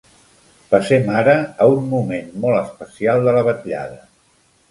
[0.69, 4.01] Passem ara a un moment molt especial de la vetllada.